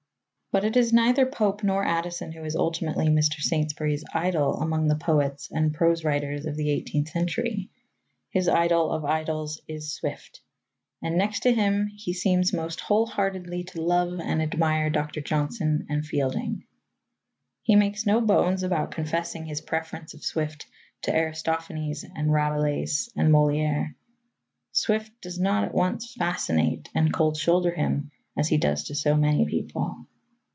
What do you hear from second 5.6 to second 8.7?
prose writers of the eighteenth century. His